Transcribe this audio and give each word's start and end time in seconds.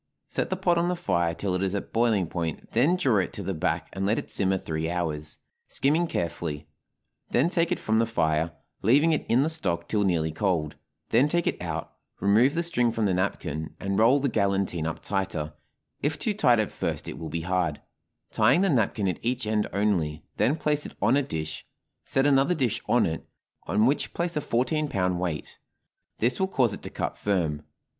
Set 0.27 0.49
the 0.49 0.55
pot 0.57 0.79
on 0.79 0.87
the 0.89 0.95
fire 0.95 1.35
till 1.35 1.53
it 1.53 1.61
is 1.61 1.75
at 1.75 1.93
boiling 1.93 2.25
point, 2.25 2.71
then 2.71 2.95
draw 2.95 3.17
it 3.19 3.31
to 3.31 3.43
the 3.43 3.53
back 3.53 3.87
and 3.93 4.03
let 4.03 4.17
it 4.17 4.31
simmer 4.31 4.57
three 4.57 4.89
hours, 4.89 5.37
skimming 5.67 6.07
carefully; 6.07 6.67
then 7.29 7.51
take 7.51 7.71
it 7.71 7.77
from 7.77 7.99
the 7.99 8.07
fire, 8.07 8.51
leaving 8.81 9.13
it 9.13 9.23
in 9.29 9.43
the 9.43 9.47
stock 9.49 9.87
till 9.87 10.03
nearly 10.03 10.31
cold; 10.31 10.75
then 11.09 11.27
take 11.27 11.45
it 11.45 11.61
out, 11.61 11.93
remove 12.19 12.55
the 12.55 12.63
string 12.63 12.91
from 12.91 13.05
the 13.05 13.13
napkin, 13.13 13.75
and 13.79 13.99
roll 13.99 14.19
the 14.19 14.27
galantine 14.27 14.87
up 14.87 15.03
tighter 15.03 15.53
if 16.01 16.17
too 16.17 16.33
tight 16.33 16.57
at 16.57 16.71
first 16.71 17.07
it 17.07 17.19
will 17.19 17.29
be 17.29 17.41
hard 17.41 17.79
tying 18.31 18.61
the 18.61 18.71
napkin 18.71 19.07
at 19.07 19.19
each 19.21 19.45
end 19.45 19.67
only; 19.71 20.23
then 20.37 20.55
place 20.55 20.83
it 20.83 20.95
on 20.99 21.15
a 21.15 21.21
dish, 21.21 21.63
set 22.05 22.25
another 22.25 22.55
dish 22.55 22.81
on 22.87 23.05
it, 23.05 23.27
on 23.67 23.85
which 23.85 24.15
place 24.15 24.35
a 24.35 24.41
fourteen 24.41 24.87
pound 24.87 25.19
weight; 25.19 25.59
this 26.17 26.39
will 26.39 26.47
cause 26.47 26.73
it 26.73 26.81
to 26.81 26.89
cut 26.89 27.19
firm. 27.19 27.61